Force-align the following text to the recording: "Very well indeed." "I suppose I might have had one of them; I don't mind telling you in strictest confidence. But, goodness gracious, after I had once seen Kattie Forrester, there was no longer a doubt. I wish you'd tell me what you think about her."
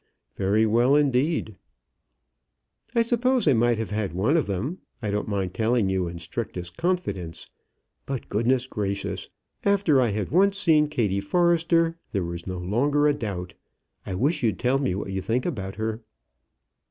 "Very 0.35 0.65
well 0.65 0.95
indeed." 0.95 1.57
"I 2.95 3.03
suppose 3.03 3.47
I 3.47 3.53
might 3.53 3.77
have 3.77 3.91
had 3.91 4.13
one 4.13 4.35
of 4.35 4.47
them; 4.47 4.79
I 4.99 5.11
don't 5.11 5.27
mind 5.27 5.53
telling 5.53 5.89
you 5.89 6.07
in 6.07 6.17
strictest 6.17 6.75
confidence. 6.75 7.47
But, 8.07 8.27
goodness 8.27 8.65
gracious, 8.65 9.29
after 9.63 10.01
I 10.01 10.09
had 10.09 10.31
once 10.31 10.57
seen 10.57 10.87
Kattie 10.87 11.21
Forrester, 11.21 11.99
there 12.13 12.23
was 12.25 12.47
no 12.47 12.57
longer 12.57 13.07
a 13.07 13.13
doubt. 13.13 13.53
I 14.03 14.15
wish 14.15 14.41
you'd 14.41 14.57
tell 14.57 14.79
me 14.79 14.95
what 14.95 15.11
you 15.11 15.21
think 15.21 15.45
about 15.45 15.75
her." 15.75 16.01